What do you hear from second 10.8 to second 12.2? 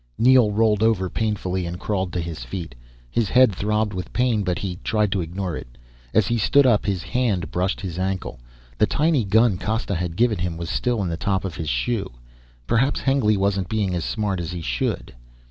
in the top of his shoe.